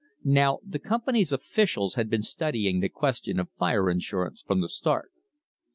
[0.25, 5.11] Now the company's officials had been studying the question of fire insurance from the start.